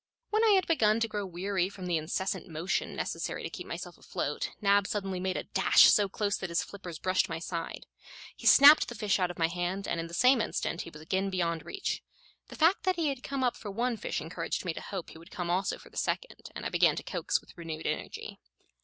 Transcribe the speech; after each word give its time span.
When 0.31 0.43
I 0.43 0.53
had 0.53 0.65
begun 0.65 0.99
to 1.01 1.07
grow 1.07 1.27
weary 1.27 1.69
from 1.69 1.85
the 1.85 1.97
incessant 1.97 2.47
motion 2.47 2.95
necessary 2.95 3.43
to 3.43 3.51
keep 3.51 3.67
myself 3.67 3.99
afloat, 3.99 4.49
Nab 4.59 4.87
suddenly 4.87 5.19
made 5.19 5.37
a 5.37 5.43
dash 5.43 5.91
so 5.93 6.09
close 6.09 6.37
that 6.37 6.49
his 6.49 6.63
flippers 6.63 6.97
brushed 6.97 7.29
my 7.29 7.37
side. 7.37 7.85
He 8.35 8.47
snapped 8.47 8.87
the 8.87 8.95
fish 8.95 9.19
out 9.19 9.29
of 9.29 9.37
my 9.37 9.45
hand, 9.47 9.87
and 9.87 9.99
in 9.99 10.07
the 10.07 10.15
same 10.15 10.41
instant 10.41 10.81
he 10.81 10.89
was 10.89 11.03
again 11.03 11.29
beyond 11.29 11.63
reach. 11.67 12.01
The 12.47 12.55
fact 12.55 12.81
that 12.85 12.95
he 12.95 13.09
had 13.09 13.21
come 13.21 13.43
up 13.43 13.55
for 13.55 13.69
one 13.69 13.95
fish 13.95 14.19
encouraged 14.21 14.65
me 14.65 14.73
to 14.73 14.81
hope 14.81 15.11
he 15.11 15.19
would 15.19 15.29
come 15.29 15.51
also 15.51 15.77
for 15.77 15.91
the 15.91 15.97
second, 15.97 16.49
and 16.55 16.65
I 16.65 16.69
began 16.69 16.95
to 16.95 17.03
coax 17.03 17.39
with 17.39 17.55
renewed 17.55 17.85
energy. 17.85 18.39